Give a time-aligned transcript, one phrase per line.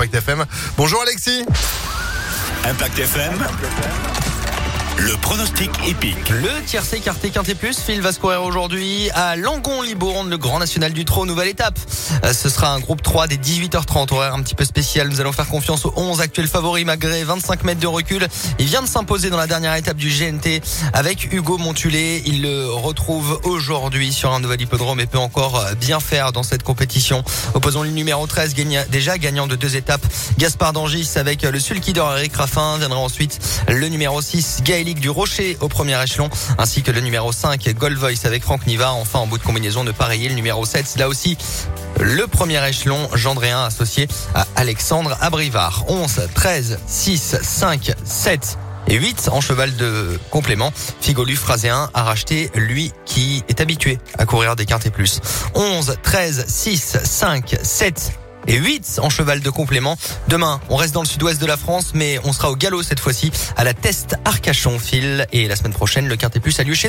[0.00, 0.44] Impact FM.
[0.78, 1.44] Bonjour Alexis.
[2.64, 4.19] Impact FM.
[5.02, 6.28] Le pronostic épique.
[6.28, 10.92] Le tiercé écarté Quintet Plus, Phil va se courir aujourd'hui à Langon-Libourne, le Grand National
[10.92, 11.78] du Trot, nouvelle étape.
[12.24, 15.08] Euh, Ce sera un groupe 3 des 18h30, horaire un petit peu spécial.
[15.08, 18.28] Nous allons faire confiance aux 11 actuels favoris malgré 25 mètres de recul.
[18.58, 20.60] Il vient de s'imposer dans la dernière étape du GNT
[20.92, 22.22] avec Hugo Montulé.
[22.26, 26.62] Il le retrouve aujourd'hui sur un nouvel hippodrome et peut encore bien faire dans cette
[26.62, 27.24] compétition.
[27.54, 30.04] Opposons le numéro 13, gagne- déjà gagnant de deux étapes.
[30.38, 32.76] Gaspard Dangis avec le sulky Eric Raffin.
[32.78, 34.58] Viendra ensuite le numéro 6,
[34.94, 38.92] Du Rocher au premier échelon, ainsi que le numéro 5, Gold Voice avec Franck Niva.
[38.92, 41.36] Enfin, en bout de combinaison de pareiller le numéro 7, là aussi,
[41.98, 45.84] le premier échelon, Gendréen associé à Alexandre Abrivard.
[45.88, 48.58] 11, 13, 6, 5, 7
[48.88, 50.72] et 8 en cheval de complément.
[51.00, 55.20] Figolu Phraséen a racheté lui qui est habitué à courir des quintés plus.
[55.54, 58.12] 11, 13, 6, 5, 7
[58.46, 59.96] et 8 en cheval de complément.
[60.28, 63.00] Demain, on reste dans le sud-ouest de la France, mais on sera au galop cette
[63.00, 65.26] fois-ci à la Teste Arcachon, Phil.
[65.32, 66.88] Et la semaine prochaine, le quintet plus a lieu chez